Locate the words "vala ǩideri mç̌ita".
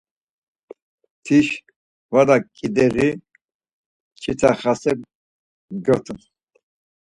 2.13-4.51